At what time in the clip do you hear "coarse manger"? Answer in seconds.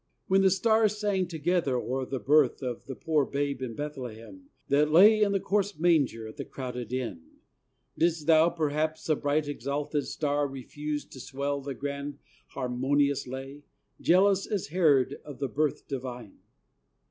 5.39-6.27